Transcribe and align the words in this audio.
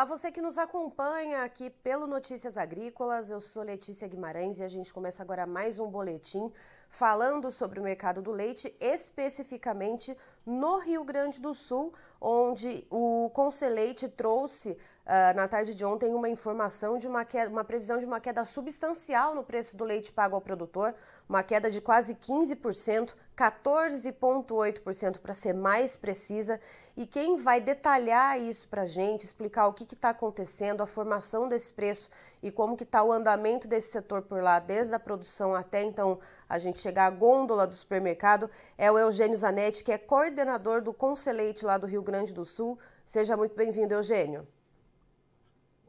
Olá, 0.00 0.06
você 0.06 0.32
que 0.32 0.40
nos 0.40 0.56
acompanha 0.56 1.44
aqui 1.44 1.68
pelo 1.68 2.06
Notícias 2.06 2.56
Agrícolas. 2.56 3.28
Eu 3.28 3.38
sou 3.38 3.62
Letícia 3.62 4.08
Guimarães 4.08 4.58
e 4.58 4.64
a 4.64 4.68
gente 4.68 4.94
começa 4.94 5.22
agora 5.22 5.46
mais 5.46 5.78
um 5.78 5.90
boletim 5.90 6.50
falando 6.88 7.50
sobre 7.50 7.78
o 7.78 7.82
mercado 7.82 8.22
do 8.22 8.30
leite, 8.30 8.74
especificamente 8.80 10.16
no 10.46 10.78
Rio 10.78 11.04
Grande 11.04 11.38
do 11.38 11.52
Sul, 11.52 11.92
onde 12.18 12.86
o 12.88 13.30
Conselheite 13.34 14.08
trouxe 14.08 14.78
uh, 15.06 15.36
na 15.36 15.48
tarde 15.48 15.74
de 15.74 15.84
ontem 15.84 16.14
uma 16.14 16.28
informação 16.28 16.98
de 16.98 17.06
uma, 17.06 17.24
queda, 17.24 17.50
uma 17.50 17.64
previsão 17.64 17.98
de 17.98 18.04
uma 18.04 18.20
queda 18.20 18.44
substancial 18.44 19.34
no 19.34 19.42
preço 19.42 19.76
do 19.76 19.84
leite 19.84 20.12
pago 20.12 20.34
ao 20.34 20.40
produtor, 20.40 20.94
uma 21.28 21.42
queda 21.42 21.70
de 21.70 21.80
quase 21.80 22.14
15%, 22.14 23.14
14,8% 23.36 25.18
para 25.18 25.34
ser 25.34 25.54
mais 25.54 25.96
precisa. 25.96 26.60
E 26.96 27.06
quem 27.06 27.36
vai 27.36 27.60
detalhar 27.60 28.40
isso 28.40 28.68
para 28.68 28.82
a 28.82 28.86
gente, 28.86 29.24
explicar 29.24 29.66
o 29.66 29.72
que 29.72 29.84
está 29.94 30.10
acontecendo, 30.10 30.82
a 30.82 30.86
formação 30.86 31.48
desse 31.48 31.72
preço 31.72 32.10
e 32.42 32.50
como 32.50 32.76
que 32.76 32.84
está 32.84 33.02
o 33.02 33.12
andamento 33.12 33.68
desse 33.68 33.90
setor 33.90 34.22
por 34.22 34.42
lá, 34.42 34.58
desde 34.58 34.94
a 34.94 34.98
produção 34.98 35.54
até 35.54 35.82
então 35.82 36.18
a 36.48 36.58
gente 36.58 36.80
chegar 36.80 37.06
à 37.06 37.10
gôndola 37.10 37.66
do 37.66 37.74
supermercado, 37.74 38.50
é 38.76 38.90
o 38.90 38.98
Eugênio 38.98 39.36
Zanetti, 39.36 39.84
que 39.84 39.92
é 39.92 39.98
coordenador 39.98 40.82
do 40.82 40.92
Conselheite 40.92 41.64
lá 41.64 41.78
do 41.78 41.86
Rio 41.86 42.02
Grande 42.02 42.32
do 42.32 42.44
Sul. 42.44 42.76
Seja 43.04 43.36
muito 43.36 43.54
bem-vindo, 43.54 43.94
Eugênio. 43.94 44.46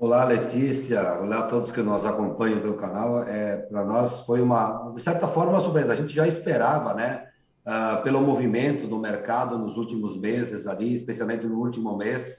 Olá, 0.03 0.23
Letícia. 0.23 1.19
Olá 1.21 1.41
a 1.41 1.47
todos 1.47 1.71
que 1.71 1.79
nos 1.83 2.07
acompanham 2.07 2.59
pelo 2.59 2.73
canal. 2.73 3.21
É, 3.21 3.57
Para 3.57 3.85
nós 3.85 4.21
foi 4.21 4.41
uma, 4.41 4.91
de 4.95 4.99
certa 4.99 5.27
forma, 5.27 5.51
uma 5.51 5.61
surpresa. 5.61 5.93
A 5.93 5.95
gente 5.95 6.11
já 6.11 6.27
esperava, 6.27 6.95
né? 6.95 7.27
Uh, 7.63 8.01
pelo 8.01 8.19
movimento 8.19 8.87
do 8.87 8.97
mercado 8.97 9.59
nos 9.59 9.77
últimos 9.77 10.17
meses 10.17 10.65
ali, 10.65 10.95
especialmente 10.95 11.45
no 11.45 11.59
último 11.59 11.95
mês, 11.95 12.35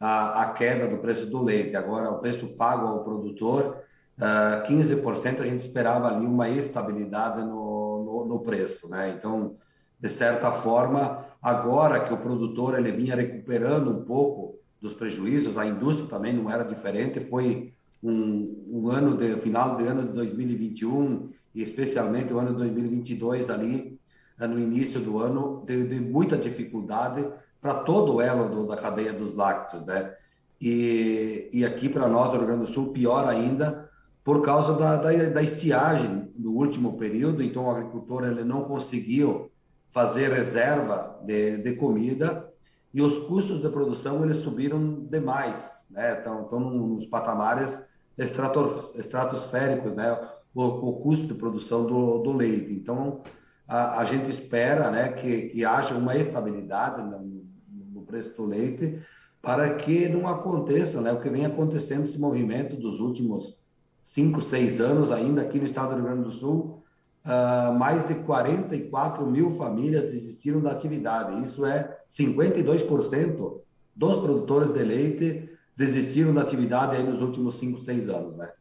a, 0.00 0.42
a 0.42 0.54
queda 0.54 0.88
do 0.88 0.98
preço 0.98 1.26
do 1.26 1.40
leite. 1.40 1.76
Agora, 1.76 2.10
o 2.10 2.18
preço 2.18 2.48
pago 2.48 2.88
ao 2.88 3.04
produtor, 3.04 3.76
uh, 4.18 4.66
15%, 4.66 5.40
a 5.40 5.44
gente 5.44 5.64
esperava 5.64 6.08
ali 6.08 6.26
uma 6.26 6.48
estabilidade 6.48 7.42
no, 7.42 8.02
no, 8.04 8.24
no, 8.26 8.40
preço, 8.40 8.88
né? 8.88 9.14
Então, 9.16 9.54
de 10.00 10.08
certa 10.08 10.50
forma, 10.50 11.24
agora 11.40 12.00
que 12.00 12.12
o 12.12 12.18
produtor 12.18 12.76
ele 12.76 12.90
vinha 12.90 13.14
recuperando 13.14 13.92
um 13.92 14.04
pouco 14.04 14.63
dos 14.84 14.92
prejuízos, 14.92 15.56
a 15.56 15.66
indústria 15.66 16.06
também 16.06 16.34
não 16.34 16.50
era 16.50 16.62
diferente, 16.62 17.18
foi 17.18 17.72
um, 18.02 18.64
um 18.70 18.90
ano 18.90 19.16
de 19.16 19.34
final 19.36 19.78
de 19.78 19.86
ano 19.86 20.02
de 20.02 20.12
2021 20.12 21.30
e 21.54 21.62
especialmente 21.62 22.34
o 22.34 22.38
ano 22.38 22.50
de 22.50 22.58
2022 22.58 23.48
ali 23.48 23.98
eh, 24.38 24.46
no 24.46 24.58
início 24.58 25.00
do 25.00 25.18
ano 25.18 25.64
de, 25.66 25.84
de 25.84 25.98
muita 25.98 26.36
dificuldade 26.36 27.26
para 27.62 27.76
todo 27.76 28.16
o 28.16 28.20
elo 28.20 28.46
do, 28.46 28.66
da 28.66 28.76
cadeia 28.76 29.14
dos 29.14 29.34
lácteos, 29.34 29.86
né? 29.86 30.14
E, 30.60 31.48
e 31.50 31.64
aqui 31.64 31.88
para 31.88 32.06
nós, 32.06 32.30
no 32.30 32.36
Rio 32.36 32.46
Grande 32.46 32.66
do 32.66 32.72
Sul, 32.72 32.92
pior 32.92 33.26
ainda, 33.26 33.88
por 34.22 34.42
causa 34.42 34.74
da, 34.74 34.96
da, 34.96 35.10
da, 35.30 35.42
estiagem 35.42 36.30
no 36.36 36.52
último 36.52 36.98
período, 36.98 37.42
então 37.42 37.64
o 37.64 37.70
agricultor 37.70 38.24
ele 38.24 38.44
não 38.44 38.64
conseguiu 38.64 39.50
fazer 39.88 40.30
reserva 40.30 41.18
de, 41.24 41.56
de 41.56 41.72
comida 41.72 42.52
e 42.94 43.02
os 43.02 43.18
custos 43.26 43.60
de 43.60 43.68
produção 43.68 44.24
eles 44.24 44.36
subiram 44.36 45.04
demais, 45.10 45.72
né? 45.90 46.16
Estão, 46.16 46.42
estão 46.42 46.60
nos 46.60 47.04
patamares 47.06 47.82
estratosféricos, 48.16 49.92
né? 49.94 50.16
O, 50.54 50.62
o, 50.62 50.92
custo 51.00 51.26
de 51.26 51.34
produção 51.34 51.84
do, 51.84 52.18
do 52.18 52.32
leite. 52.32 52.72
Então, 52.72 53.22
a, 53.66 53.98
a 53.98 54.04
gente 54.04 54.30
espera 54.30 54.88
né, 54.88 55.08
que, 55.08 55.48
que 55.48 55.64
haja 55.64 55.96
uma 55.96 56.16
estabilidade 56.16 57.02
no, 57.02 57.44
no 57.92 58.02
preço 58.02 58.36
do 58.36 58.44
leite 58.44 59.00
para 59.42 59.74
que 59.74 60.08
não 60.08 60.28
aconteça 60.28 61.00
né, 61.00 61.12
o 61.12 61.20
que 61.20 61.28
vem 61.28 61.44
acontecendo 61.44 62.04
esse 62.04 62.20
movimento 62.20 62.76
dos 62.76 63.00
últimos 63.00 63.64
cinco, 64.00 64.40
seis 64.40 64.80
anos 64.80 65.10
ainda 65.10 65.42
aqui 65.42 65.58
no 65.58 65.66
estado 65.66 65.88
do 65.88 65.96
Rio 65.96 66.04
Grande 66.04 66.22
do 66.22 66.30
Sul, 66.30 66.84
uh, 67.24 67.76
mais 67.76 68.06
de 68.06 68.14
44 68.14 69.26
mil 69.26 69.56
famílias 69.56 70.12
desistiram 70.12 70.60
da 70.60 70.70
atividade. 70.70 71.42
Isso 71.42 71.66
é 71.66 71.93
52% 72.16 73.60
dos 73.94 74.20
produtores 74.20 74.72
de 74.72 74.82
leite 74.82 75.58
desistiram 75.76 76.32
da 76.32 76.42
atividade 76.42 76.96
aí 76.96 77.02
nos 77.02 77.20
últimos 77.20 77.58
cinco, 77.58 77.80
seis 77.80 78.08
anos, 78.08 78.36
né? 78.36 78.52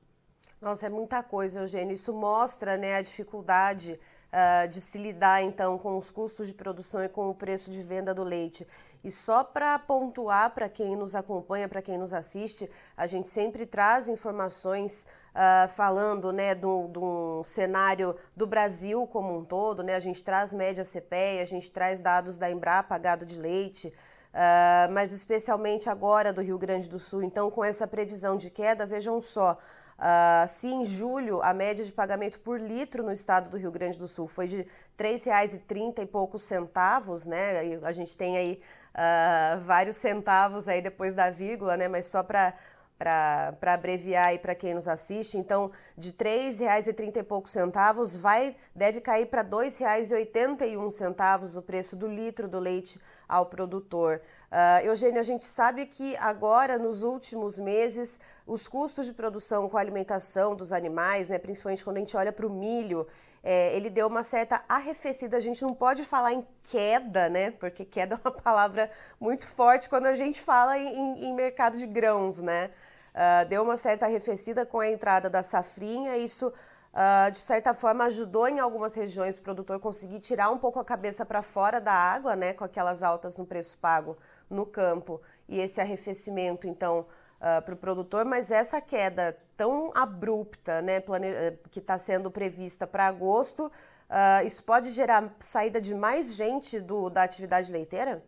Nossa, 0.59 0.88
é 0.88 0.90
muita 0.90 1.22
coisa, 1.22 1.59
Eugênio. 1.59 1.94
Isso 1.94 2.13
mostra 2.13 2.78
né, 2.78 2.96
a 2.96 3.02
dificuldade 3.02 4.00
uh, 4.31 4.68
de 4.68 4.80
se 4.80 4.97
lidar 4.97 5.44
então 5.44 5.78
com 5.78 5.97
os 5.97 6.09
custos 6.09 6.47
de 6.47 6.53
produção 6.53 7.03
e 7.03 7.09
com 7.09 7.30
o 7.30 7.36
preço 7.36 7.69
de 7.69 7.84
venda 7.84 8.13
do 8.13 8.24
leite. 8.24 8.66
E 9.03 9.12
só 9.12 9.44
para 9.44 9.78
pontuar 9.78 10.52
para 10.52 10.69
quem 10.69 10.96
nos 10.96 11.14
acompanha, 11.14 11.68
para 11.68 11.81
quem 11.81 11.97
nos 11.97 12.14
assiste, 12.14 12.69
a 12.96 13.06
gente 13.06 13.28
sempre 13.28 13.66
traz 13.66 14.08
informações 14.08 15.06
uh, 15.34 15.68
falando 15.69 16.31
né, 16.31 16.56
de 16.56 16.66
um 16.66 17.44
cenário 17.44 18.16
do 18.36 18.47
Brasil 18.47 19.06
como 19.08 19.38
um 19.38 19.44
todo. 19.44 19.84
Né? 19.84 19.96
A 19.96 20.00
gente 20.00 20.24
traz 20.24 20.53
média 20.53 20.86
CPE, 20.86 21.42
a 21.42 21.46
gente 21.46 21.69
traz 21.69 22.00
dados 22.00 22.38
da 22.38 22.50
Embrapa 22.50 22.97
Gado 22.97 23.25
de 23.25 23.38
Leite, 23.38 23.94
uh, 24.34 24.92
mas 24.92 25.12
especialmente 25.12 25.90
agora 25.90 26.31
do 26.31 26.42
Rio 26.42 26.58
Grande 26.58 26.90
do 26.90 26.97
Sul. 26.97 27.24
Então, 27.24 27.52
com 27.52 27.63
essa 27.63 27.86
previsão 27.86 28.38
de 28.38 28.50
queda, 28.50 28.86
vejam 28.86 29.22
só. 29.22 29.58
Uh, 29.98 30.48
se 30.48 30.68
em 30.68 30.84
julho 30.84 31.42
a 31.42 31.54
média 31.54 31.86
de 31.86 31.92
pagamento 31.92 32.40
por 32.40 32.59
litro 32.59 33.04
no 33.04 33.12
estado 33.12 33.50
do 33.50 33.58
Rio 33.58 33.72
Grande 33.72 33.98
do 33.98 34.08
Sul 34.08 34.28
foi 34.28 34.48
de 34.48 34.58
R$ 34.58 34.68
3,30 34.98 36.04
e 36.04 36.06
poucos 36.06 36.44
centavos, 36.44 37.26
né? 37.26 37.66
E 37.66 37.80
a 37.84 37.92
gente 37.92 38.18
tem 38.18 38.38
aí 38.38 38.62
uh, 38.96 39.62
vários 39.62 39.96
centavos 39.96 40.68
aí 40.68 40.81
depois 40.81 41.14
da 41.14 41.30
vírgula, 41.30 41.78
né? 41.78 41.88
Mas 41.88 42.06
só 42.06 42.24
para 42.24 42.54
para 42.98 43.74
abreviar 43.74 44.28
aí 44.28 44.40
para 44.40 44.56
quem 44.56 44.74
nos 44.74 44.88
assiste, 44.88 45.38
então 45.38 45.72
de 45.98 46.12
R$ 46.12 46.52
3,30 46.52 47.18
e 47.18 47.24
poucos 47.24 47.52
centavos 47.52 48.16
vai 48.16 48.56
deve 48.74 49.02
cair 49.02 49.25
para 49.25 49.42
R$ 49.42 49.50
2,81 49.50 51.58
o 51.58 51.62
preço 51.62 51.98
do 51.98 52.08
litro 52.08 52.48
do 52.48 52.60
leite 52.60 53.02
ao 53.28 53.48
produtor. 53.48 54.22
Uh, 54.53 54.86
Eugênio, 54.86 55.19
a 55.19 55.24
gente 55.24 55.46
sabe 55.46 55.88
que 55.88 56.16
agora, 56.18 56.78
nos 56.78 57.02
últimos 57.02 57.58
meses, 57.58 58.19
os 58.46 58.68
custos 58.68 59.08
de 59.08 59.12
produção 59.12 59.68
com 59.68 59.78
a 59.78 59.81
alimentação 59.81 60.56
dos 60.56 60.72
animais, 60.72 61.30
né, 61.30 61.40
principalmente 61.40 61.84
quando 61.84 61.97
a 61.97 62.00
gente 62.02 62.16
olha 62.16 62.31
para 62.31 62.46
o 62.46 62.52
milho, 62.52 63.08
é, 63.42 63.75
ele 63.75 63.90
deu 63.90 64.06
uma 64.06 64.22
certa 64.22 64.63
arrefecida. 64.69 65.36
A 65.38 65.40
gente 65.40 65.63
não 65.63 65.74
pode 65.74 66.03
falar 66.03 66.34
em 66.34 66.46
queda, 66.62 67.30
né? 67.30 67.50
Porque 67.50 67.84
queda 67.84 68.13
é 68.24 68.30
uma 68.30 68.31
palavra 68.31 68.92
muito 69.19 69.47
forte 69.47 69.90
quando 69.90 70.06
a 70.06 70.13
gente 70.13 70.40
fala 70.40 70.78
em, 70.78 71.25
em 71.25 71.34
mercado 71.34 71.75
de 71.75 71.88
grãos, 71.88 72.40
né? 72.40 72.69
Uh, 73.16 73.50
deu 73.50 73.63
uma 73.63 73.75
certa 73.75 74.06
arrefecida 74.06 74.68
com 74.68 74.80
a 74.80 74.88
entrada 74.88 75.31
da 75.31 75.42
safrinha. 75.42 76.16
Isso, 76.16 76.47
uh, 76.47 77.31
de 77.31 77.40
certa 77.40 77.74
forma, 77.74 78.03
ajudou 78.06 78.47
em 78.47 78.59
algumas 78.59 78.94
regiões 78.94 79.36
o 79.36 79.42
produtor 79.42 79.80
conseguir 79.80 80.19
tirar 80.19 80.52
um 80.52 80.59
pouco 80.59 80.80
a 80.80 80.86
cabeça 80.86 81.25
para 81.25 81.42
fora 81.42 81.81
da 81.81 81.92
água, 81.92 82.36
né? 82.36 82.53
Com 82.53 82.63
aquelas 82.63 83.02
altas 83.02 83.36
no 83.36 83.47
preço 83.47 83.78
pago 83.80 84.16
no 84.53 84.66
campo 84.66 85.22
e 85.47 85.59
esse 85.59 85.81
arrefecimento, 85.81 86.68
então, 86.68 87.02
uh, 87.02 87.06
ah, 87.41 87.62
para 87.62 87.74
o 87.74 87.78
produtor, 87.78 88.25
mas 88.25 88.52
essa 88.52 88.80
queda 88.80 89.38
tão 89.58 89.91
abrupta, 89.94 90.81
né, 90.81 91.00
plane... 91.00 91.28
Eh, 91.28 91.58
que 91.69 91.80
está 91.80 91.97
sendo 91.97 92.31
prevista 92.31 92.88
para 92.88 93.08
agosto, 93.08 93.66
uh, 93.66 94.46
isso 94.46 94.63
pode 94.63 94.90
gerar 94.92 95.36
saída 95.40 95.80
de 95.81 95.94
mais 95.94 96.34
gente 96.34 96.80
do, 96.80 97.09
da 97.09 97.24
atividade 97.24 97.72
leiteira? 97.72 98.24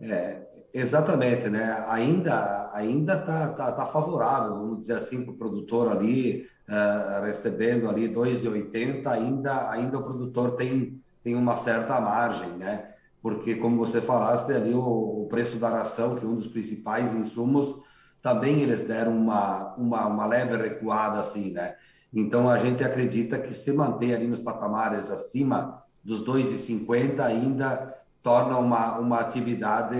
É, 0.00 0.42
exatamente, 0.74 1.48
né? 1.48 1.84
Ainda 1.88 2.70
ainda 2.74 3.18
tá, 3.18 3.48
tá, 3.54 3.72
tá 3.72 3.86
favorável, 3.86 4.54
vamos 4.54 4.80
dizer 4.80 4.98
assim, 4.98 5.24
para 5.24 5.32
o 5.32 5.38
produtor 5.38 5.90
ali 5.90 6.46
uh, 6.68 7.24
recebendo 7.24 7.88
ali 7.88 8.06
2,80, 8.08 9.06
ainda 9.06 9.70
ainda 9.70 9.98
o 9.98 10.02
produtor 10.02 10.54
tem 10.56 11.02
tem 11.24 11.34
uma 11.34 11.56
certa 11.56 11.98
margem, 11.98 12.50
né? 12.50 12.94
Porque, 13.22 13.56
como 13.56 13.78
você 13.78 14.00
falaste 14.00 14.52
ali, 14.52 14.72
o, 14.74 15.26
preço 15.28 15.58
da 15.58 15.68
ração, 15.68 16.14
que 16.14 16.24
é 16.24 16.28
um 16.28 16.36
dos 16.36 16.46
principais 16.46 17.12
insumos, 17.12 17.76
também 18.22 18.60
eles 18.60 18.84
deram 18.84 19.16
uma, 19.16 19.74
uma, 19.76 20.06
uma 20.06 20.26
leve 20.26 20.56
recuada, 20.56 21.20
assim, 21.20 21.52
né? 21.52 21.74
Então, 22.12 22.48
a 22.48 22.58
gente 22.58 22.84
acredita 22.84 23.38
que 23.38 23.52
se 23.52 23.72
manter 23.72 24.14
ali 24.14 24.26
nos 24.26 24.40
patamares 24.40 25.10
acima 25.10 25.82
dos 26.02 26.24
2,50 26.24 27.20
ainda 27.20 27.94
torna 28.22 28.58
uma, 28.58 28.98
uma 28.98 29.20
atividade, 29.20 29.96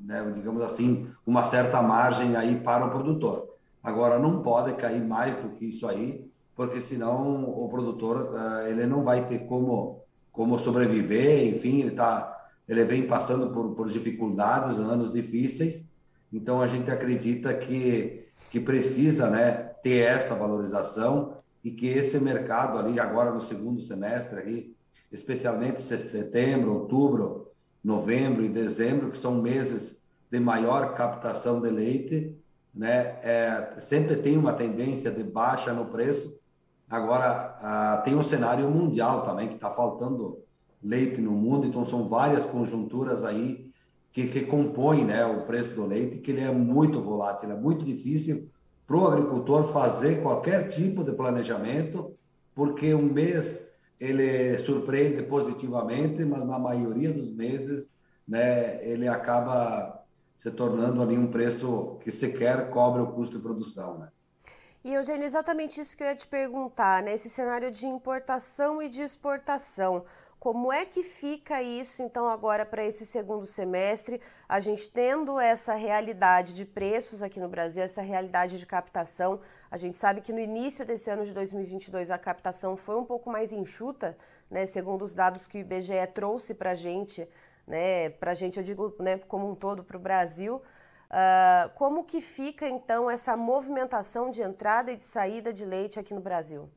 né, 0.00 0.32
digamos 0.34 0.62
assim, 0.62 1.08
uma 1.26 1.44
certa 1.44 1.82
margem 1.82 2.36
aí 2.36 2.56
para 2.56 2.86
o 2.86 2.90
produtor. 2.90 3.48
Agora, 3.82 4.18
não 4.18 4.42
pode 4.42 4.72
cair 4.74 5.04
mais 5.04 5.36
do 5.36 5.50
que 5.50 5.66
isso 5.66 5.86
aí, 5.86 6.30
porque 6.56 6.80
senão 6.80 7.44
o 7.44 7.68
produtor 7.68 8.32
uh, 8.32 8.66
ele 8.66 8.86
não 8.86 9.02
vai 9.02 9.26
ter 9.26 9.40
como, 9.40 10.00
como 10.32 10.58
sobreviver, 10.58 11.54
enfim, 11.54 11.80
ele 11.80 11.90
está 11.90 12.33
ele 12.68 12.84
vem 12.84 13.06
passando 13.06 13.50
por, 13.50 13.74
por 13.74 13.88
dificuldades, 13.88 14.78
anos 14.78 15.12
difíceis, 15.12 15.84
então 16.32 16.60
a 16.60 16.66
gente 16.66 16.90
acredita 16.90 17.54
que, 17.54 18.26
que 18.50 18.58
precisa 18.58 19.30
né, 19.30 19.52
ter 19.82 19.98
essa 19.98 20.34
valorização 20.34 21.36
e 21.62 21.70
que 21.70 21.86
esse 21.86 22.18
mercado 22.18 22.78
ali 22.78 22.98
agora 22.98 23.30
no 23.30 23.40
segundo 23.40 23.80
semestre, 23.80 24.40
aí, 24.40 24.76
especialmente 25.12 25.80
setembro, 25.80 26.74
outubro, 26.74 27.52
novembro 27.82 28.44
e 28.44 28.48
dezembro, 28.48 29.10
que 29.10 29.18
são 29.18 29.40
meses 29.40 29.96
de 30.30 30.40
maior 30.40 30.94
captação 30.94 31.60
de 31.60 31.70
leite, 31.70 32.36
né? 32.74 33.18
É, 33.22 33.76
sempre 33.78 34.16
tem 34.16 34.36
uma 34.36 34.52
tendência 34.52 35.10
de 35.10 35.22
baixa 35.22 35.72
no 35.72 35.86
preço. 35.86 36.36
Agora, 36.90 37.56
ah, 37.60 38.02
tem 38.04 38.16
um 38.16 38.24
cenário 38.24 38.68
mundial 38.68 39.24
também, 39.24 39.48
que 39.48 39.54
está 39.54 39.70
faltando 39.70 40.43
leite 40.84 41.20
no 41.20 41.32
mundo, 41.32 41.66
então 41.66 41.86
são 41.86 42.08
várias 42.08 42.44
conjunturas 42.44 43.24
aí 43.24 43.72
que, 44.12 44.28
que 44.28 44.42
compõem 44.42 45.04
né, 45.04 45.24
o 45.24 45.44
preço 45.46 45.74
do 45.74 45.86
leite, 45.86 46.18
que 46.18 46.30
ele 46.30 46.42
é 46.42 46.50
muito 46.52 47.02
volátil, 47.02 47.50
é 47.50 47.56
muito 47.56 47.84
difícil 47.84 48.48
para 48.86 48.96
o 48.96 49.08
agricultor 49.08 49.72
fazer 49.72 50.22
qualquer 50.22 50.68
tipo 50.68 51.02
de 51.02 51.12
planejamento, 51.12 52.14
porque 52.54 52.94
um 52.94 53.12
mês 53.12 53.68
ele 53.98 54.58
surpreende 54.58 55.22
positivamente, 55.22 56.24
mas 56.24 56.46
na 56.46 56.58
maioria 56.58 57.10
dos 57.10 57.34
meses 57.34 57.90
né, 58.28 58.84
ele 58.86 59.08
acaba 59.08 60.04
se 60.36 60.50
tornando 60.50 61.00
ali 61.00 61.16
um 61.16 61.30
preço 61.30 61.98
que 62.02 62.10
sequer 62.10 62.70
cobre 62.70 63.00
o 63.00 63.12
custo 63.12 63.36
de 63.36 63.42
produção. 63.42 63.98
Né? 63.98 64.08
E, 64.84 64.92
Eugênio, 64.92 65.24
exatamente 65.24 65.80
isso 65.80 65.96
que 65.96 66.02
eu 66.02 66.08
ia 66.08 66.14
te 66.14 66.26
perguntar, 66.26 67.02
né? 67.02 67.14
Esse 67.14 67.30
cenário 67.30 67.70
de 67.70 67.86
importação 67.86 68.82
e 68.82 68.90
de 68.90 69.02
exportação. 69.02 70.04
Como 70.44 70.70
é 70.70 70.84
que 70.84 71.02
fica 71.02 71.62
isso, 71.62 72.02
então, 72.02 72.28
agora 72.28 72.66
para 72.66 72.84
esse 72.84 73.06
segundo 73.06 73.46
semestre? 73.46 74.20
A 74.46 74.60
gente 74.60 74.86
tendo 74.86 75.40
essa 75.40 75.72
realidade 75.72 76.52
de 76.52 76.66
preços 76.66 77.22
aqui 77.22 77.40
no 77.40 77.48
Brasil, 77.48 77.82
essa 77.82 78.02
realidade 78.02 78.58
de 78.58 78.66
captação. 78.66 79.40
A 79.70 79.78
gente 79.78 79.96
sabe 79.96 80.20
que 80.20 80.34
no 80.34 80.38
início 80.38 80.84
desse 80.84 81.08
ano 81.08 81.24
de 81.24 81.32
2022 81.32 82.10
a 82.10 82.18
captação 82.18 82.76
foi 82.76 82.94
um 82.94 83.06
pouco 83.06 83.30
mais 83.30 83.54
enxuta, 83.54 84.18
né? 84.50 84.66
Segundo 84.66 85.00
os 85.00 85.14
dados 85.14 85.46
que 85.46 85.56
o 85.56 85.60
IBGE 85.62 86.06
trouxe 86.12 86.52
para 86.52 86.72
a 86.72 86.74
gente, 86.74 87.26
né? 87.66 88.10
Para 88.10 88.32
a 88.32 88.34
gente, 88.34 88.58
eu 88.58 88.62
digo, 88.62 88.94
né, 88.98 89.16
como 89.16 89.50
um 89.50 89.54
todo, 89.54 89.82
para 89.82 89.96
o 89.96 90.00
Brasil. 90.00 90.56
Uh, 90.56 91.70
como 91.74 92.04
que 92.04 92.20
fica, 92.20 92.68
então, 92.68 93.10
essa 93.10 93.34
movimentação 93.34 94.30
de 94.30 94.42
entrada 94.42 94.92
e 94.92 94.96
de 94.96 95.04
saída 95.04 95.54
de 95.54 95.64
leite 95.64 95.98
aqui 95.98 96.12
no 96.12 96.20
Brasil? 96.20 96.68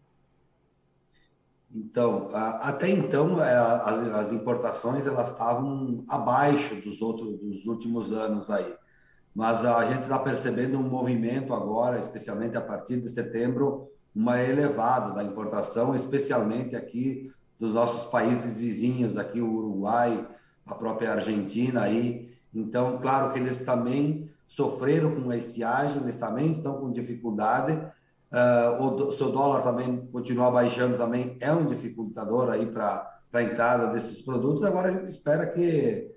Então, 1.74 2.30
até 2.34 2.90
então, 2.90 3.44
é, 3.44 3.56
as, 3.56 4.32
importações 4.32 5.06
elas 5.06 5.32
estavam 5.32 6.04
abaixo 6.08 6.76
dos 6.76 7.02
outros 7.02 7.38
dos 7.40 7.66
últimos 7.66 8.12
anos 8.12 8.50
aí. 8.50 8.74
Mas 9.36 9.64
a 9.66 9.86
gente 9.86 10.04
está 10.04 10.18
percebendo 10.18 10.80
um 10.80 10.84
movimento 10.84 11.54
agora, 11.54 12.00
especialmente 12.00 12.58
a 12.58 12.62
partir 12.62 13.02
de 13.02 13.10
setembro, 13.10 13.92
uma 14.16 14.42
elevada 14.42 15.14
da 15.14 15.24
importação, 15.24 15.94
especialmente 15.94 16.76
aqui 16.76 17.32
dos 17.60 17.74
nossos 17.74 18.10
países 18.10 18.58
vizinhos, 18.58 19.18
aqui 19.18 19.42
o 19.42 19.52
Uruguai, 19.52 20.28
a 20.66 20.74
própria 20.74 21.14
Argentina 21.14 21.82
aí. 21.82 22.34
Então, 22.54 22.98
claro 23.00 23.32
que 23.34 23.40
eles 23.40 23.62
também 23.62 24.32
sofreram 24.48 25.22
com 25.22 25.30
a 25.30 25.38
estiagem, 25.38 26.02
eles 26.02 26.18
também 26.18 26.52
estão 26.52 26.80
com 26.80 26.92
dificuldade, 26.92 27.80
Uh, 28.32 29.08
o 29.08 29.12
seu 29.14 29.32
dólar 29.32 29.62
também 29.62 30.06
continuar 30.12 30.52
baixando 30.52 30.98
também 30.98 31.38
é 31.40 31.50
um 31.52 31.66
dificultador 31.66 32.50
aí 32.50 32.66
para 32.66 33.20
a 33.32 33.42
entrada 33.42 33.88
desses 33.88 34.22
produtos. 34.22 34.64
Agora 34.64 34.90
a 34.90 34.92
gente 34.92 35.10
espera 35.10 35.48
que 35.48 36.12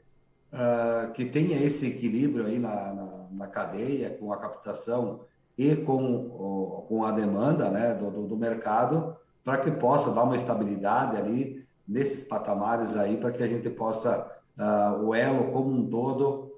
uh, 0.53 1.13
que 1.13 1.25
tenha 1.25 1.57
esse 1.63 1.87
equilíbrio 1.87 2.47
aí 2.47 2.59
na, 2.59 2.93
na, 2.93 3.27
na, 3.31 3.47
cadeia 3.47 4.11
com 4.11 4.33
a 4.33 4.39
captação 4.39 5.21
e 5.57 5.77
com, 5.77 6.85
com 6.89 7.05
a 7.05 7.13
demanda 7.13 7.71
né, 7.71 7.95
do, 7.95 8.11
do, 8.11 8.27
do 8.27 8.37
mercado 8.37 9.17
para 9.45 9.59
que 9.59 9.71
possa 9.71 10.11
dar 10.11 10.25
uma 10.25 10.37
estabilidade 10.37 11.17
ali 11.17 11.65
nesses 11.87 12.25
patamares 12.25 12.97
aí 12.97 13.19
para 13.19 13.31
que 13.31 13.43
a 13.43 13.49
gente 13.49 13.71
possa 13.71 14.27
uh, 14.59 15.05
o 15.05 15.15
elo 15.15 15.53
como 15.53 15.71
um 15.71 15.89
todo 15.89 16.51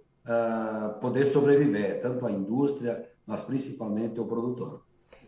poder 1.00 1.26
sobreviver 1.26 2.00
tanto 2.00 2.25
a 2.25 2.31
indústria 2.31 3.08
mas 3.26 3.43
principalmente 3.43 4.20
o 4.20 4.25
produtor. 4.25 4.82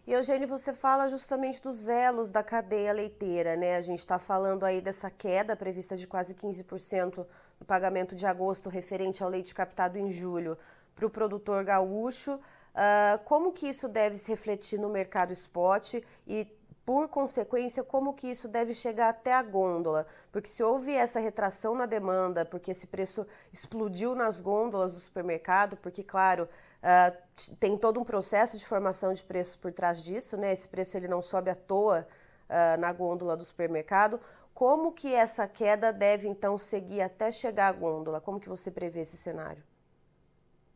E 0.07 0.13
Eugênio, 0.13 0.47
você 0.47 0.75
fala 0.75 1.09
justamente 1.09 1.63
dos 1.63 1.89
elos 1.89 2.31
da 2.31 2.43
cadeia 2.43 2.93
leiteira, 2.93 3.57
né? 3.57 3.77
A 3.77 3.81
gente 3.81 4.01
está 4.01 4.19
falando 4.19 4.63
aí 4.65 4.83
dessa 4.83 5.11
queda 5.11 5.57
prevista 5.57 5.97
de 5.97 6.07
quase 6.07 6.35
15% 6.35 7.27
no 7.59 7.65
pagamento 7.65 8.15
de 8.15 8.27
agosto 8.27 8.69
referente 8.69 9.23
ao 9.23 9.31
leite 9.31 9.55
captado 9.55 9.97
em 9.97 10.13
julho 10.13 10.59
para 10.95 11.07
o 11.07 11.11
produtor 11.11 11.65
gaúcho. 11.65 12.35
Uh, 12.35 13.19
como 13.25 13.51
que 13.51 13.67
isso 13.67 13.89
deve 13.89 14.17
se 14.17 14.31
refletir 14.31 14.79
no 14.79 14.91
mercado 14.91 15.33
spot 15.33 15.95
e, 16.27 16.47
por 16.85 17.09
consequência, 17.09 17.83
como 17.83 18.13
que 18.13 18.27
isso 18.27 18.47
deve 18.47 18.75
chegar 18.75 19.09
até 19.09 19.33
a 19.33 19.43
gôndola? 19.43 20.07
Porque 20.31 20.51
se 20.51 20.63
houve 20.63 20.93
essa 20.93 21.19
retração 21.19 21.75
na 21.75 21.87
demanda, 21.87 22.45
porque 22.45 22.73
esse 22.73 22.87
preço 22.87 23.27
explodiu 23.51 24.15
nas 24.15 24.39
gôndolas 24.39 24.93
do 24.93 24.99
supermercado, 24.99 25.79
porque, 25.79 26.03
claro, 26.05 26.47
Uh, 26.85 27.17
tem 27.59 27.77
todo 27.77 28.01
um 28.01 28.05
processo 28.05 28.57
de 28.57 28.65
formação 28.65 29.13
de 29.13 29.23
preços 29.23 29.57
por 29.57 29.73
trás 29.73 30.03
disso, 30.03 30.37
né? 30.37 30.53
Esse 30.53 30.69
preço 30.69 30.97
ele 30.97 31.09
não 31.09 31.21
sobe 31.21 31.51
à 31.51 31.55
toa 31.55 32.07
uh, 32.49 32.81
na 32.81 32.93
gôndola 32.93 33.37
do 33.37 33.45
supermercado. 33.45 34.21
Como 34.53 34.93
que 34.93 35.13
essa 35.13 35.47
queda 35.49 35.93
deve 35.93 36.29
então 36.29 36.57
seguir 36.57 37.01
até 37.01 37.33
chegar 37.33 37.69
à 37.69 37.73
gôndola? 37.73 38.21
Como 38.21 38.39
que 38.39 38.49
você 38.49 38.71
prevê 38.71 39.01
esse 39.01 39.17
cenário? 39.17 39.63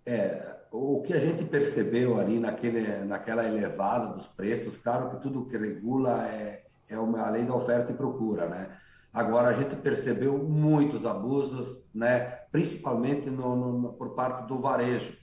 É, 0.05 0.57
o 0.73 1.03
que 1.03 1.13
a 1.13 1.21
gente 1.21 1.45
percebeu 1.45 2.19
ali 2.19 2.41
naquele, 2.41 3.05
naquela 3.05 3.47
elevada 3.47 4.15
dos 4.15 4.27
preços, 4.27 4.77
claro 4.79 5.11
que 5.11 5.23
tudo 5.23 5.45
que 5.45 5.57
regula 5.57 6.27
é, 6.29 6.65
é 6.91 6.99
uma, 6.99 7.29
lei 7.31 7.45
da 7.45 7.55
oferta 7.55 7.93
e 7.93 7.95
procura, 7.95 8.49
né? 8.49 8.79
Agora, 9.13 9.49
a 9.49 9.53
gente 9.53 9.77
percebeu 9.77 10.39
muitos 10.39 11.05
abusos, 11.05 11.87
né? 11.95 12.21
principalmente 12.53 13.29
no, 13.31 13.57
no, 13.57 13.93
por 13.95 14.15
parte 14.15 14.47
do 14.47 14.61
varejo 14.61 15.18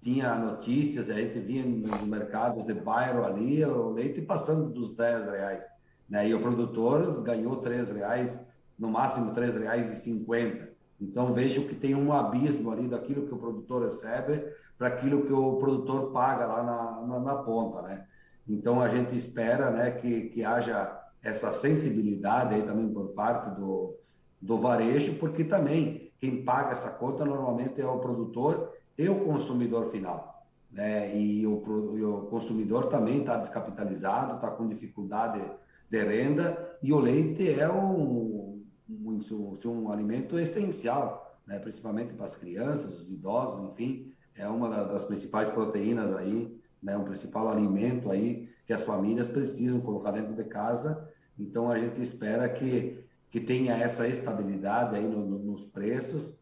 tinha 0.00 0.34
notícias, 0.36 1.10
a 1.10 1.14
gente 1.14 1.40
via 1.40 1.64
nos 1.64 2.06
mercados 2.06 2.64
de 2.64 2.74
bairro 2.74 3.24
ali, 3.24 3.64
o 3.64 3.90
leite 3.90 4.22
passando 4.22 4.70
dos 4.70 4.94
10 4.94 5.30
reais. 5.30 5.64
Né? 6.08 6.28
E 6.28 6.34
o 6.34 6.40
produtor 6.40 7.22
ganhou 7.22 7.56
3 7.56 7.90
reais, 7.90 8.40
no 8.78 8.88
máximo 8.88 9.32
3 9.32 9.56
reais 9.56 9.92
e 9.92 10.00
50. 10.00 10.68
Então 11.00 11.32
vejo 11.32 11.66
que 11.66 11.74
tem 11.74 11.94
um 11.94 12.12
abismo 12.12 12.70
ali 12.70 12.88
daquilo 12.88 13.26
que 13.26 13.34
o 13.34 13.38
produtor 13.38 13.84
recebe 13.84 14.44
para 14.76 14.88
aquilo 14.88 15.26
que 15.26 15.32
o 15.32 15.56
produtor 15.56 16.12
paga 16.12 16.46
lá 16.46 16.62
na, 16.62 17.06
na, 17.06 17.20
na, 17.20 17.34
ponta, 17.42 17.82
né? 17.82 18.06
Então 18.48 18.80
a 18.80 18.88
gente 18.88 19.16
espera, 19.16 19.70
né, 19.70 19.90
que, 19.90 20.28
que 20.30 20.44
haja 20.44 20.96
essa 21.22 21.52
sensibilidade 21.52 22.54
aí 22.54 22.62
também 22.62 22.88
por 22.88 23.08
parte 23.08 23.54
do, 23.58 23.96
do 24.40 24.58
varejo, 24.58 25.14
porque 25.14 25.44
também 25.44 26.12
quem 26.20 26.44
paga 26.44 26.72
essa 26.72 26.90
conta 26.90 27.24
normalmente 27.24 27.80
é 27.80 27.86
o 27.86 27.98
produtor 27.98 28.72
e 28.98 29.08
o 29.08 29.24
consumidor 29.24 29.90
final. 29.90 30.46
Né? 30.70 31.16
E, 31.16 31.46
o, 31.46 31.96
e 31.96 32.04
o 32.04 32.22
consumidor 32.22 32.86
também 32.86 33.20
está 33.20 33.36
descapitalizado, 33.36 34.34
está 34.34 34.50
com 34.50 34.68
dificuldade 34.68 35.40
de 35.88 36.04
renda, 36.04 36.76
e 36.82 36.92
o 36.92 36.98
leite 36.98 37.48
é 37.48 37.70
um, 37.70 38.62
um, 38.90 39.20
um, 39.30 39.70
um 39.70 39.90
alimento 39.90 40.38
essencial, 40.38 41.38
né? 41.46 41.58
principalmente 41.58 42.12
para 42.12 42.26
as 42.26 42.36
crianças, 42.36 42.98
os 42.98 43.10
idosos, 43.10 43.70
enfim, 43.70 44.12
é 44.34 44.46
uma 44.46 44.68
das 44.68 45.04
principais 45.04 45.48
proteínas 45.48 46.14
aí, 46.16 46.60
né? 46.82 46.96
um 46.96 47.04
principal 47.04 47.48
alimento 47.48 48.10
aí 48.10 48.48
que 48.66 48.72
as 48.72 48.82
famílias 48.82 49.28
precisam 49.28 49.80
colocar 49.80 50.10
dentro 50.10 50.34
de 50.34 50.44
casa. 50.44 51.08
Então 51.38 51.70
a 51.70 51.78
gente 51.78 52.02
espera 52.02 52.48
que, 52.48 53.02
que 53.30 53.40
tenha 53.40 53.74
essa 53.74 54.06
estabilidade 54.06 54.94
aí 54.94 55.08
no, 55.08 55.24
no, 55.24 55.38
nos 55.38 55.64
preços 55.64 56.38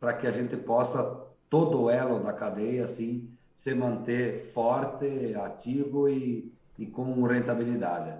para 0.00 0.14
que 0.14 0.26
a 0.26 0.30
gente 0.30 0.56
possa 0.56 1.25
todo 1.48 1.82
o 1.82 1.90
elo 1.90 2.20
da 2.20 2.32
cadeia 2.32 2.84
assim 2.84 3.30
se 3.54 3.74
manter 3.74 4.44
forte, 4.52 5.34
ativo 5.34 6.08
e, 6.08 6.52
e 6.78 6.86
com 6.86 7.22
rentabilidade. 7.22 8.14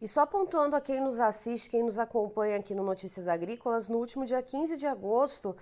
E 0.00 0.06
só 0.06 0.24
pontuando 0.26 0.76
a 0.76 0.80
quem 0.80 1.00
nos 1.00 1.18
assiste, 1.18 1.70
quem 1.70 1.82
nos 1.82 1.98
acompanha 1.98 2.56
aqui 2.56 2.74
no 2.74 2.84
Notícias 2.84 3.26
Agrícolas, 3.26 3.88
no 3.88 3.98
último 3.98 4.24
dia 4.24 4.40
15 4.40 4.76
de 4.76 4.86
agosto, 4.86 5.56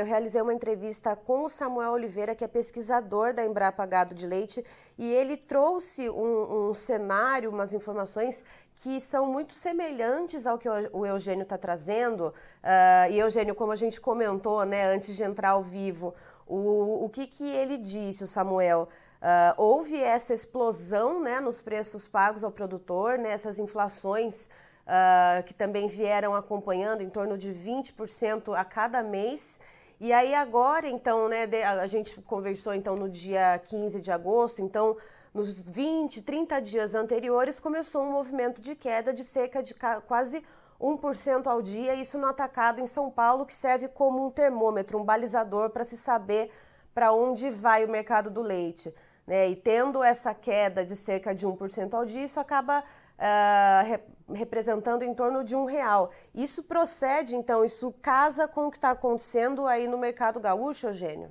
eu 0.00 0.04
realizei 0.04 0.42
uma 0.42 0.52
entrevista 0.52 1.16
com 1.16 1.44
o 1.44 1.48
Samuel 1.48 1.92
Oliveira, 1.92 2.34
que 2.34 2.44
é 2.44 2.48
pesquisador 2.48 3.32
da 3.32 3.44
Embrapa 3.44 3.86
Gado 3.86 4.14
de 4.14 4.26
Leite, 4.26 4.64
e 4.98 5.10
ele 5.10 5.36
trouxe 5.36 6.10
um, 6.10 6.68
um 6.68 6.74
cenário, 6.74 7.50
umas 7.50 7.72
informações 7.72 8.44
que 8.74 9.00
são 9.00 9.26
muito 9.26 9.54
semelhantes 9.54 10.46
ao 10.46 10.58
que 10.58 10.68
o 10.68 11.06
Eugênio 11.06 11.44
está 11.44 11.56
trazendo. 11.56 12.28
Uh, 12.28 13.10
e 13.10 13.18
Eugênio, 13.18 13.54
como 13.54 13.72
a 13.72 13.76
gente 13.76 14.00
comentou 14.00 14.64
né, 14.64 14.86
antes 14.86 15.16
de 15.16 15.22
entrar 15.22 15.50
ao 15.50 15.62
vivo, 15.62 16.14
o, 16.46 17.04
o 17.04 17.08
que, 17.08 17.26
que 17.26 17.48
ele 17.48 17.78
disse, 17.78 18.24
o 18.24 18.26
Samuel? 18.26 18.88
Uh, 19.20 19.54
houve 19.56 20.02
essa 20.02 20.32
explosão 20.32 21.20
né, 21.20 21.40
nos 21.40 21.60
preços 21.60 22.08
pagos 22.08 22.42
ao 22.42 22.50
produtor, 22.50 23.18
né, 23.18 23.32
essas 23.32 23.58
inflações 23.58 24.48
uh, 24.86 25.42
que 25.44 25.54
também 25.54 25.88
vieram 25.88 26.34
acompanhando 26.34 27.02
em 27.02 27.08
torno 27.08 27.36
de 27.36 27.52
20% 27.52 28.54
a 28.56 28.64
cada 28.64 29.02
mês. 29.02 29.60
E 30.00 30.12
aí 30.12 30.34
agora, 30.34 30.88
então, 30.88 31.28
né, 31.28 31.46
a 31.62 31.86
gente 31.86 32.20
conversou 32.22 32.74
então 32.74 32.96
no 32.96 33.08
dia 33.08 33.60
15 33.64 34.00
de 34.00 34.10
agosto, 34.10 34.62
então 34.62 34.96
nos 35.32 35.52
20, 35.52 36.22
30 36.22 36.60
dias 36.60 36.94
anteriores 36.94 37.60
começou 37.60 38.02
um 38.02 38.10
movimento 38.10 38.60
de 38.60 38.74
queda 38.74 39.12
de 39.12 39.22
cerca 39.22 39.62
de 39.62 39.74
quase 40.06 40.42
1% 40.80 41.46
ao 41.46 41.60
dia, 41.60 41.94
isso 41.94 42.18
no 42.18 42.26
atacado 42.26 42.80
em 42.80 42.86
São 42.86 43.10
Paulo, 43.10 43.44
que 43.44 43.52
serve 43.52 43.88
como 43.88 44.26
um 44.26 44.30
termômetro, 44.30 44.98
um 44.98 45.04
balizador 45.04 45.70
para 45.70 45.84
se 45.84 45.96
saber 45.96 46.50
para 46.94 47.12
onde 47.12 47.50
vai 47.50 47.84
o 47.84 47.90
mercado 47.90 48.30
do 48.30 48.40
leite. 48.40 48.92
Né? 49.26 49.50
E 49.50 49.56
tendo 49.56 50.02
essa 50.02 50.34
queda 50.34 50.84
de 50.84 50.96
cerca 50.96 51.34
de 51.34 51.46
1% 51.46 51.94
ao 51.94 52.04
dia, 52.04 52.24
isso 52.24 52.40
acaba 52.40 52.80
uh, 52.80 54.00
representando 54.32 55.02
em 55.02 55.14
torno 55.14 55.44
de 55.44 55.54
um 55.54 55.64
real. 55.64 56.10
Isso 56.34 56.62
procede, 56.62 57.36
então, 57.36 57.64
isso 57.64 57.92
casa 58.00 58.46
com 58.48 58.66
o 58.66 58.70
que 58.70 58.76
está 58.76 58.90
acontecendo 58.90 59.66
aí 59.66 59.86
no 59.86 59.98
mercado 59.98 60.40
gaúcho, 60.40 60.86
Eugênio? 60.86 61.30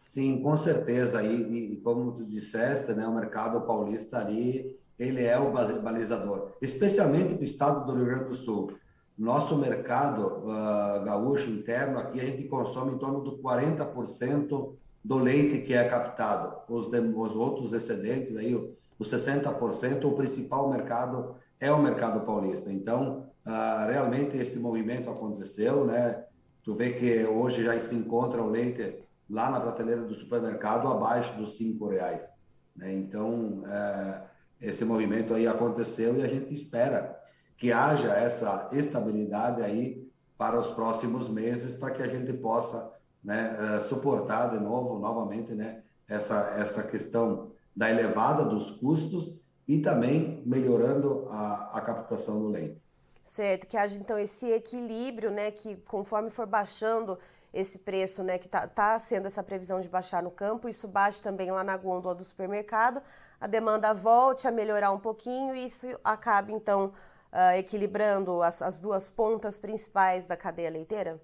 Sim, 0.00 0.42
com 0.42 0.56
certeza. 0.56 1.22
E, 1.22 1.74
e, 1.74 1.76
como 1.76 2.12
tu 2.12 2.24
disseste, 2.24 2.92
né, 2.92 3.06
o 3.06 3.14
mercado 3.14 3.60
paulista 3.60 4.18
ali, 4.18 4.76
ele 4.98 5.24
é 5.24 5.38
o 5.38 5.52
balizador, 5.52 6.50
especialmente 6.60 7.34
para 7.34 7.42
o 7.42 7.44
estado 7.44 7.86
do 7.86 7.94
Rio 7.94 8.06
Grande 8.06 8.24
do 8.24 8.34
Sul. 8.34 8.72
Nosso 9.16 9.56
mercado 9.56 10.42
uh, 10.44 11.04
gaúcho 11.04 11.50
interno, 11.50 11.98
aqui 11.98 12.20
a 12.20 12.24
gente 12.24 12.48
consome 12.48 12.94
em 12.94 12.98
torno 12.98 13.22
de 13.22 13.42
40% 13.42 14.74
do 15.04 15.18
leite 15.18 15.64
que 15.64 15.74
é 15.74 15.88
captado. 15.88 16.56
Os, 16.68 16.90
de, 16.90 16.98
os 16.98 17.36
outros 17.36 17.72
excedentes, 17.72 18.36
aí, 18.36 18.54
os 18.98 19.10
60%, 19.10 20.04
o 20.04 20.12
principal 20.12 20.70
mercado 20.70 21.36
é 21.62 21.70
o 21.70 21.80
mercado 21.80 22.26
paulista. 22.26 22.72
Então, 22.72 23.30
uh, 23.46 23.88
realmente 23.88 24.36
esse 24.36 24.58
movimento 24.58 25.08
aconteceu, 25.08 25.84
né? 25.84 26.24
Tu 26.64 26.74
vê 26.74 26.90
que 26.90 27.24
hoje 27.24 27.62
já 27.62 27.78
se 27.80 27.94
encontra 27.94 28.42
o 28.42 28.50
leite 28.50 28.98
lá 29.30 29.48
na 29.48 29.60
prateleira 29.60 30.02
do 30.02 30.12
supermercado 30.12 30.88
abaixo 30.88 31.32
dos 31.36 31.56
cinco 31.56 31.86
reais. 31.86 32.28
Né? 32.74 32.92
Então, 32.94 33.62
uh, 33.62 34.26
esse 34.60 34.84
movimento 34.84 35.34
aí 35.34 35.46
aconteceu 35.46 36.16
e 36.16 36.22
a 36.22 36.28
gente 36.28 36.52
espera 36.52 37.16
que 37.56 37.70
haja 37.70 38.12
essa 38.12 38.68
estabilidade 38.72 39.62
aí 39.62 40.10
para 40.36 40.58
os 40.58 40.66
próximos 40.72 41.28
meses, 41.28 41.74
para 41.74 41.92
que 41.92 42.02
a 42.02 42.08
gente 42.08 42.32
possa 42.32 42.90
né, 43.22 43.56
eh, 43.56 43.80
suportar 43.82 44.50
de 44.50 44.58
novo, 44.58 44.98
novamente, 44.98 45.54
né, 45.54 45.82
essa, 46.08 46.54
essa 46.58 46.82
questão 46.82 47.52
da 47.74 47.88
elevada 47.88 48.44
dos 48.44 48.72
custos 48.72 49.40
e 49.66 49.78
também 49.78 50.42
melhorando 50.44 51.26
a, 51.28 51.78
a 51.78 51.80
captação 51.80 52.40
do 52.40 52.48
leite. 52.48 52.80
Certo, 53.22 53.66
que 53.66 53.76
haja 53.76 53.96
então 53.96 54.18
esse 54.18 54.50
equilíbrio, 54.50 55.30
né, 55.30 55.50
que 55.50 55.76
conforme 55.88 56.28
for 56.28 56.46
baixando 56.46 57.18
esse 57.52 57.78
preço, 57.78 58.22
né, 58.22 58.38
que 58.38 58.46
está 58.46 58.66
tá 58.66 58.98
sendo 58.98 59.26
essa 59.26 59.42
previsão 59.42 59.80
de 59.80 59.88
baixar 59.88 60.22
no 60.22 60.30
campo, 60.30 60.68
isso 60.68 60.88
baixe 60.88 61.22
também 61.22 61.50
lá 61.50 61.62
na 61.62 61.76
gôndola 61.76 62.14
do 62.14 62.24
supermercado, 62.24 63.00
a 63.40 63.46
demanda 63.46 63.92
volte 63.92 64.48
a 64.48 64.50
melhorar 64.50 64.90
um 64.90 64.98
pouquinho 64.98 65.54
e 65.54 65.64
isso 65.64 65.86
acabe 66.02 66.52
então 66.52 66.92
uh, 67.32 67.56
equilibrando 67.56 68.42
as, 68.42 68.60
as 68.62 68.80
duas 68.80 69.08
pontas 69.10 69.56
principais 69.58 70.24
da 70.26 70.36
cadeia 70.36 70.70
leiteira? 70.70 71.20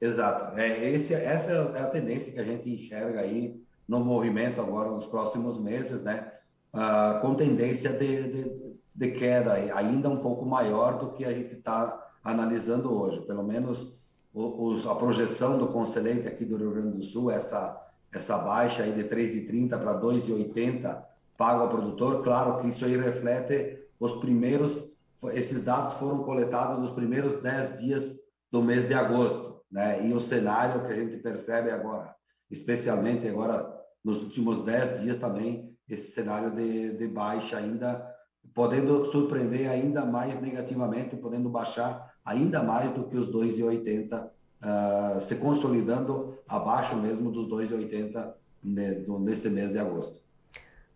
Exato. 0.00 0.58
É, 0.58 0.90
esse, 0.90 1.14
essa 1.14 1.50
é 1.50 1.80
a 1.80 1.90
tendência 1.90 2.32
que 2.32 2.38
a 2.38 2.44
gente 2.44 2.68
enxerga 2.68 3.20
aí 3.20 3.64
no 3.86 4.00
movimento 4.00 4.60
agora 4.60 4.90
nos 4.90 5.06
próximos 5.06 5.58
meses, 5.58 6.02
né? 6.02 6.33
Uh, 6.74 7.20
com 7.20 7.36
tendência 7.36 7.90
de, 7.92 8.22
de, 8.24 8.76
de, 8.92 9.10
queda 9.12 9.52
ainda 9.52 10.10
um 10.10 10.16
pouco 10.16 10.44
maior 10.44 10.98
do 10.98 11.12
que 11.12 11.24
a 11.24 11.32
gente 11.32 11.54
está 11.54 12.10
analisando 12.22 12.92
hoje. 12.92 13.20
Pelo 13.20 13.44
menos 13.44 13.96
os, 14.34 14.84
a 14.84 14.94
projeção 14.96 15.56
do 15.56 15.68
Conselheiro 15.68 16.26
aqui 16.26 16.44
do 16.44 16.56
Rio 16.56 16.72
Grande 16.72 16.96
do 16.96 17.04
Sul, 17.04 17.30
essa, 17.30 17.80
essa 18.12 18.36
baixa 18.38 18.82
aí 18.82 18.92
de 18.92 19.04
3,30 19.04 19.78
para 19.78 20.00
2,80 20.00 21.04
pago 21.36 21.62
ao 21.62 21.68
produtor, 21.68 22.22
claro 22.22 22.58
que 22.58 22.68
isso 22.68 22.84
aí 22.84 22.96
reflete 22.96 23.78
os 23.98 24.12
primeiros, 24.14 24.96
esses 25.32 25.62
dados 25.62 25.94
foram 25.94 26.22
coletados 26.22 26.78
nos 26.78 26.90
primeiros 26.90 27.40
10 27.40 27.80
dias 27.80 28.16
do 28.50 28.62
mês 28.62 28.86
de 28.86 28.94
agosto, 28.94 29.62
né? 29.70 30.06
E 30.06 30.12
o 30.12 30.20
cenário 30.20 30.86
que 30.86 30.92
a 30.92 30.96
gente 30.96 31.16
percebe 31.16 31.70
agora, 31.70 32.14
especialmente 32.50 33.28
agora 33.28 33.72
nos 34.04 34.22
últimos 34.22 34.64
10 34.64 35.02
dias 35.02 35.18
também, 35.18 35.73
esse 35.88 36.12
cenário 36.12 36.50
de, 36.50 36.96
de 36.96 37.06
baixa 37.06 37.56
ainda, 37.56 38.14
podendo 38.54 39.04
surpreender 39.06 39.70
ainda 39.70 40.04
mais 40.04 40.40
negativamente, 40.40 41.16
podendo 41.16 41.48
baixar 41.48 42.14
ainda 42.24 42.62
mais 42.62 42.90
do 42.92 43.04
que 43.04 43.16
os 43.16 43.28
2,80, 43.30 44.24
uh, 44.24 44.30
ah, 44.62 45.18
se 45.20 45.36
consolidando 45.36 46.38
abaixo 46.48 46.96
mesmo 46.96 47.30
dos 47.30 47.46
2,80 47.48 48.32
nesse 48.62 49.50
mês 49.50 49.70
de 49.70 49.78
agosto. 49.78 50.24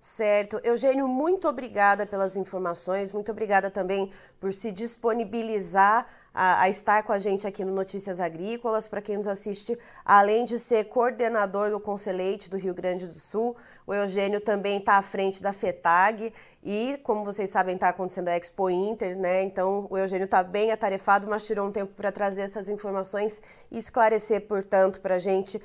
Certo. 0.01 0.61
Eugênio, 0.63 1.09
muito 1.09 1.49
obrigada 1.49 2.07
pelas 2.07 2.37
informações, 2.37 3.13
muito 3.13 3.33
obrigada 3.33 3.69
também 3.69 4.13
por 4.39 4.53
se 4.53 4.71
disponibilizar 4.71 6.07
a, 6.33 6.63
a, 6.63 6.69
estar 6.69 7.03
com 7.03 7.13
a 7.13 7.19
gente 7.19 7.49
aqui 7.49 7.65
no 7.65 7.75
Notícias 7.75 8.21
Agrícolas. 8.21 8.87
Para 8.87 9.03
quem 9.03 9.17
nos 9.17 9.27
assiste, 9.27 9.77
além 10.05 10.45
de 10.45 10.57
ser 10.57 10.85
coordenador 10.85 11.71
do 11.71 11.81
Conselheite 11.81 12.49
do 12.49 12.57
Rio 12.57 12.73
Grande 12.73 13.07
do 13.07 13.19
Sul, 13.19 13.57
o 13.89 13.95
Eugênio 13.95 14.39
também 14.39 14.77
está 14.77 14.99
à 14.99 15.03
frente 15.03 15.43
da 15.43 15.51
FETAG 15.51 16.31
e, 16.63 17.01
como 17.03 17.25
vocês 17.25 17.49
sabem, 17.49 17.75
está 17.75 17.89
acontecendo 17.89 18.29
a 18.29 18.37
Expo 18.37 18.69
Inter, 18.69 19.17
né? 19.17 19.43
Então, 19.43 19.87
o 19.89 19.97
Eugênio 19.97 20.27
está 20.27 20.43
bem 20.43 20.71
atarefado, 20.71 21.27
mas 21.27 21.47
tirou 21.47 21.67
um 21.67 21.73
tempo 21.73 21.95
para 21.95 22.13
trazer 22.13 22.43
essas 22.43 22.69
informações 22.69 23.41
e 23.73 23.79
esclarecer, 23.79 24.47
portanto, 24.47 25.01
para 25.01 25.15
a 25.15 25.19
gente 25.19 25.57
uh, 25.57 25.61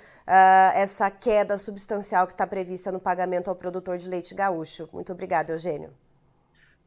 essa 0.74 1.12
queda 1.12 1.58
substancial 1.58 2.26
que 2.26 2.32
está 2.32 2.48
prevista 2.48 2.94
no 2.94 3.00
pagamento 3.00 3.50
ao 3.50 3.58
produtor 3.58 3.98
de 3.98 4.08
leite 4.08 4.34
gaúcho. 4.34 4.88
Muito 4.94 5.12
obrigada, 5.12 5.52
Eugênio. 5.52 5.90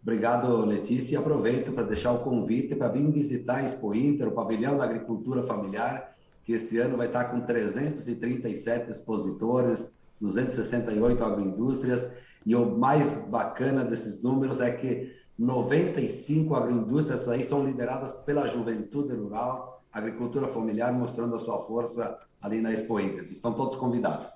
Obrigado, 0.02 0.64
Letícia. 0.64 1.16
E 1.16 1.18
aproveito 1.18 1.70
para 1.70 1.84
deixar 1.84 2.12
o 2.12 2.20
convite 2.20 2.74
para 2.74 2.88
vir 2.88 3.10
visitar 3.10 3.56
a 3.56 3.62
Expo 3.62 3.94
Inter, 3.94 4.28
o 4.28 4.32
pavilhão 4.32 4.78
da 4.78 4.84
agricultura 4.84 5.42
familiar, 5.42 6.16
que 6.46 6.54
esse 6.54 6.78
ano 6.78 6.96
vai 6.96 7.08
estar 7.08 7.24
com 7.24 7.42
337 7.42 8.90
expositores, 8.90 9.94
268 10.20 11.24
agroindústrias. 11.24 12.10
E 12.44 12.54
o 12.54 12.64
mais 12.64 13.12
bacana 13.26 13.84
desses 13.84 14.22
números 14.22 14.60
é 14.60 14.70
que 14.70 15.12
95 15.38 16.54
agroindústrias 16.54 17.28
aí 17.28 17.44
são 17.44 17.64
lideradas 17.64 18.12
pela 18.24 18.46
juventude 18.46 19.14
rural, 19.14 19.84
agricultura 19.92 20.46
familiar, 20.48 20.92
mostrando 20.92 21.36
a 21.36 21.38
sua 21.38 21.66
força 21.66 22.18
ali 22.40 22.60
na 22.60 22.72
Expo 22.72 23.00
Inter. 23.00 23.24
Estão 23.24 23.52
todos 23.52 23.76
convidados. 23.76 24.28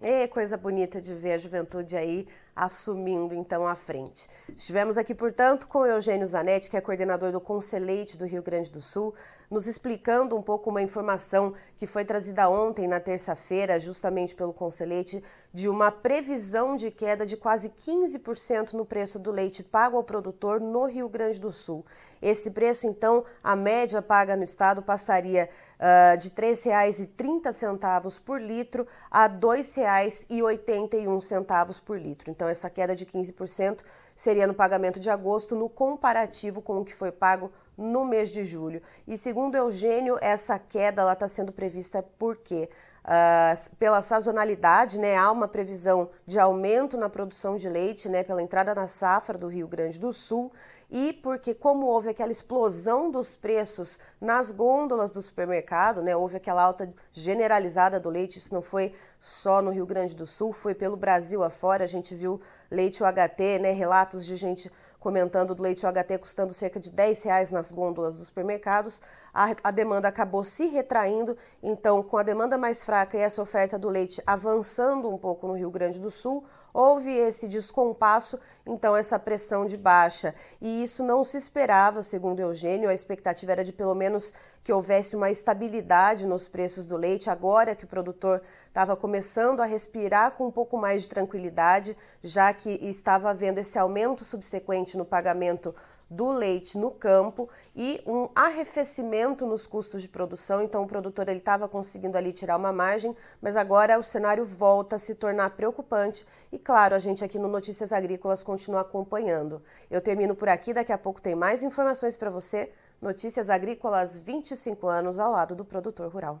É 0.00 0.26
coisa 0.26 0.56
bonita 0.56 1.00
de 1.00 1.14
ver 1.14 1.34
a 1.34 1.38
juventude 1.38 1.96
aí 1.96 2.26
assumindo 2.54 3.34
então 3.34 3.66
a 3.66 3.74
frente. 3.74 4.28
Estivemos 4.54 4.98
aqui, 4.98 5.14
portanto, 5.14 5.66
com 5.66 5.86
Eugênio 5.86 6.26
Zanetti, 6.26 6.68
que 6.68 6.76
é 6.76 6.80
coordenador 6.80 7.32
do 7.32 7.40
Conselheite 7.40 8.16
do 8.16 8.26
Rio 8.26 8.42
Grande 8.42 8.70
do 8.70 8.80
Sul, 8.80 9.14
nos 9.52 9.66
explicando 9.66 10.34
um 10.34 10.42
pouco 10.42 10.70
uma 10.70 10.80
informação 10.80 11.52
que 11.76 11.86
foi 11.86 12.06
trazida 12.06 12.48
ontem, 12.48 12.88
na 12.88 12.98
terça-feira, 12.98 13.78
justamente 13.78 14.34
pelo 14.34 14.52
Conselheite, 14.52 15.22
de 15.52 15.68
uma 15.68 15.92
previsão 15.92 16.74
de 16.74 16.90
queda 16.90 17.26
de 17.26 17.36
quase 17.36 17.68
15% 17.68 18.72
no 18.72 18.86
preço 18.86 19.18
do 19.18 19.30
leite 19.30 19.62
pago 19.62 19.98
ao 19.98 20.04
produtor 20.04 20.58
no 20.58 20.86
Rio 20.86 21.08
Grande 21.08 21.38
do 21.38 21.52
Sul. 21.52 21.84
Esse 22.22 22.50
preço, 22.50 22.86
então, 22.86 23.26
a 23.44 23.54
média 23.54 24.00
paga 24.00 24.34
no 24.36 24.44
estado 24.44 24.80
passaria 24.80 25.50
uh, 25.78 26.16
de 26.16 26.28
R$ 26.28 26.54
3,30 26.54 28.20
por 28.20 28.40
litro 28.40 28.86
a 29.10 29.24
R$ 29.24 29.34
2,81 29.38 31.82
por 31.84 31.98
litro. 31.98 32.30
Então, 32.42 32.50
essa 32.50 32.68
queda 32.68 32.96
de 32.96 33.06
15% 33.06 33.84
seria 34.16 34.48
no 34.48 34.52
pagamento 34.52 34.98
de 34.98 35.08
agosto, 35.08 35.54
no 35.54 35.68
comparativo 35.68 36.60
com 36.60 36.80
o 36.80 36.84
que 36.84 36.92
foi 36.92 37.12
pago 37.12 37.52
no 37.78 38.04
mês 38.04 38.32
de 38.32 38.42
julho. 38.42 38.82
E 39.06 39.16
segundo 39.16 39.54
Eugênio, 39.54 40.18
essa 40.20 40.58
queda 40.58 41.12
está 41.12 41.28
sendo 41.28 41.52
prevista 41.52 42.02
por 42.02 42.36
quê? 42.36 42.68
Uh, 43.04 43.76
pela 43.76 44.00
sazonalidade, 44.00 44.96
né, 44.96 45.16
há 45.16 45.30
uma 45.32 45.48
previsão 45.48 46.10
de 46.24 46.38
aumento 46.38 46.96
na 46.96 47.08
produção 47.08 47.56
de 47.56 47.68
leite, 47.68 48.08
né, 48.08 48.22
pela 48.22 48.40
entrada 48.40 48.72
na 48.76 48.86
safra 48.86 49.36
do 49.36 49.48
Rio 49.48 49.66
Grande 49.66 49.98
do 49.98 50.12
Sul 50.12 50.52
e 50.92 51.10
porque 51.10 51.54
como 51.54 51.86
houve 51.86 52.10
aquela 52.10 52.30
explosão 52.30 53.10
dos 53.10 53.34
preços 53.34 53.98
nas 54.20 54.52
gôndolas 54.52 55.10
do 55.10 55.22
supermercado, 55.22 56.02
né, 56.02 56.14
houve 56.14 56.36
aquela 56.36 56.62
alta 56.62 56.92
generalizada 57.10 57.98
do 57.98 58.10
leite, 58.10 58.38
isso 58.38 58.52
não 58.52 58.60
foi 58.60 58.94
só 59.18 59.62
no 59.62 59.70
Rio 59.70 59.86
Grande 59.86 60.14
do 60.14 60.26
Sul, 60.26 60.52
foi 60.52 60.74
pelo 60.74 60.94
Brasil 60.94 61.42
afora, 61.42 61.82
a 61.82 61.86
gente 61.88 62.14
viu 62.14 62.40
leite 62.70 63.02
UHT, 63.02 63.58
né, 63.58 63.72
relatos 63.72 64.26
de 64.26 64.36
gente 64.36 64.70
comentando 65.00 65.54
do 65.54 65.62
leite 65.62 65.86
UHT 65.86 66.18
custando 66.20 66.52
cerca 66.52 66.78
de 66.78 66.92
10 66.92 67.22
reais 67.22 67.50
nas 67.50 67.72
gôndolas 67.72 68.14
dos 68.14 68.26
supermercados, 68.26 69.00
a, 69.32 69.54
a, 69.64 69.70
demanda 69.70 70.08
acabou 70.08 70.44
se 70.44 70.66
retraindo, 70.66 71.36
então 71.62 72.02
com 72.02 72.16
a 72.16 72.22
demanda 72.22 72.58
mais 72.58 72.84
fraca 72.84 73.16
e 73.16 73.20
essa 73.20 73.40
oferta 73.40 73.78
do 73.78 73.88
leite 73.88 74.22
avançando 74.26 75.08
um 75.08 75.16
pouco 75.16 75.46
no 75.46 75.54
Rio 75.54 75.70
Grande 75.70 75.98
do 75.98 76.10
Sul, 76.10 76.44
houve 76.72 77.10
esse 77.10 77.46
descompasso, 77.48 78.38
então 78.66 78.96
essa 78.96 79.18
pressão 79.18 79.66
de 79.66 79.76
baixa. 79.76 80.34
E 80.60 80.82
isso 80.82 81.02
não 81.02 81.24
se 81.24 81.36
esperava, 81.36 82.02
segundo 82.02 82.40
Eugênio, 82.40 82.88
a 82.88 82.94
expectativa 82.94 83.52
era 83.52 83.64
de 83.64 83.72
pelo 83.72 83.94
menos 83.94 84.32
que 84.64 84.72
houvesse 84.72 85.16
uma 85.16 85.30
estabilidade 85.30 86.24
nos 86.24 86.46
preços 86.46 86.86
do 86.86 86.96
leite, 86.96 87.28
agora 87.28 87.74
que 87.74 87.84
o 87.84 87.88
produtor 87.88 88.40
estava 88.68 88.96
começando 88.96 89.60
a 89.60 89.66
respirar 89.66 90.32
com 90.32 90.46
um 90.46 90.52
pouco 90.52 90.78
mais 90.78 91.02
de 91.02 91.08
tranquilidade, 91.08 91.96
já 92.22 92.52
que 92.54 92.70
estava 92.70 93.30
havendo 93.30 93.58
esse 93.58 93.78
aumento 93.78 94.24
subsequente 94.24 94.96
no 94.96 95.04
pagamento 95.04 95.74
do 96.12 96.30
leite 96.30 96.76
no 96.76 96.90
campo 96.90 97.48
e 97.74 98.02
um 98.06 98.28
arrefecimento 98.34 99.46
nos 99.46 99.66
custos 99.66 100.02
de 100.02 100.08
produção. 100.08 100.62
Então 100.62 100.82
o 100.82 100.86
produtor 100.86 101.28
ele 101.28 101.38
estava 101.38 101.68
conseguindo 101.68 102.16
ali 102.16 102.32
tirar 102.32 102.56
uma 102.56 102.72
margem, 102.72 103.16
mas 103.40 103.56
agora 103.56 103.98
o 103.98 104.02
cenário 104.02 104.44
volta 104.44 104.96
a 104.96 104.98
se 104.98 105.14
tornar 105.14 105.50
preocupante 105.50 106.26
e 106.52 106.58
claro, 106.58 106.94
a 106.94 106.98
gente 106.98 107.24
aqui 107.24 107.38
no 107.38 107.48
Notícias 107.48 107.92
Agrícolas 107.92 108.42
continua 108.42 108.82
acompanhando. 108.82 109.62
Eu 109.90 110.00
termino 110.00 110.34
por 110.34 110.48
aqui, 110.48 110.74
daqui 110.74 110.92
a 110.92 110.98
pouco 110.98 111.20
tem 111.20 111.34
mais 111.34 111.62
informações 111.62 112.16
para 112.16 112.30
você. 112.30 112.70
Notícias 113.00 113.48
Agrícolas 113.48 114.18
25 114.18 114.86
anos 114.86 115.18
ao 115.18 115.32
lado 115.32 115.56
do 115.56 115.64
produtor 115.64 116.12
rural. 116.12 116.40